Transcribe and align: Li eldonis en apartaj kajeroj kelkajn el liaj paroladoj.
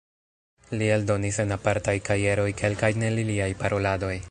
Li 0.79 0.87
eldonis 0.93 1.37
en 1.43 1.53
apartaj 1.57 1.95
kajeroj 2.09 2.47
kelkajn 2.63 3.07
el 3.11 3.23
liaj 3.31 3.51
paroladoj. 3.63 4.15